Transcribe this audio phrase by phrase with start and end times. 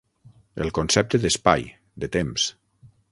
[0.65, 1.67] El concepte d'espai,
[2.05, 2.47] de temps.